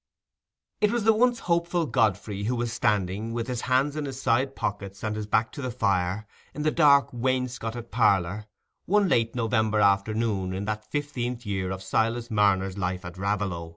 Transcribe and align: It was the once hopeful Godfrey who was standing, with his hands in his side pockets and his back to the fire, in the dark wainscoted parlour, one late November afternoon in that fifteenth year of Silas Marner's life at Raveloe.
It 0.79 0.89
was 0.91 1.03
the 1.03 1.13
once 1.13 1.41
hopeful 1.41 1.85
Godfrey 1.85 2.45
who 2.45 2.55
was 2.55 2.73
standing, 2.73 3.33
with 3.33 3.45
his 3.45 3.61
hands 3.61 3.95
in 3.95 4.05
his 4.05 4.19
side 4.19 4.55
pockets 4.55 5.03
and 5.03 5.15
his 5.15 5.27
back 5.27 5.51
to 5.51 5.61
the 5.61 5.69
fire, 5.69 6.25
in 6.55 6.63
the 6.63 6.71
dark 6.71 7.09
wainscoted 7.13 7.91
parlour, 7.91 8.47
one 8.85 9.07
late 9.07 9.35
November 9.35 9.79
afternoon 9.79 10.53
in 10.53 10.65
that 10.65 10.89
fifteenth 10.89 11.45
year 11.45 11.69
of 11.69 11.83
Silas 11.83 12.31
Marner's 12.31 12.79
life 12.79 13.05
at 13.05 13.15
Raveloe. 13.19 13.69